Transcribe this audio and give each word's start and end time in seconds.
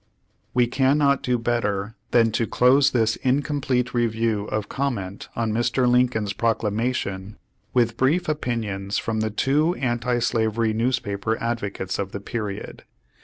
Page 0.01 0.07
One 0.07 0.17
Hundred 0.17 0.33
seven 0.33 0.55
We 0.55 0.67
can 0.67 0.97
not 0.97 1.21
do 1.21 1.37
better 1.37 1.95
then 2.09 2.31
to 2.31 2.47
close 2.47 2.89
this 2.89 3.17
incom 3.17 3.61
plete 3.61 3.93
review 3.93 4.45
of 4.45 4.67
comment 4.67 5.29
on 5.35 5.51
Mr. 5.53 5.87
Lincoln's 5.87 6.33
Procla 6.33 6.73
mation, 6.73 7.35
with 7.75 7.97
brief 7.97 8.27
opinions 8.27 8.97
from 8.97 9.19
the 9.19 9.29
two 9.29 9.75
anti 9.75 10.17
slavery 10.17 10.73
newspaper 10.73 11.39
advocates 11.39 11.99
of 11.99 12.13
the 12.13 12.19
period. 12.19 12.83